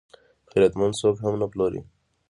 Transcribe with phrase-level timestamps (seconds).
[0.51, 1.81] غیرتمند څوک هم نه پلوري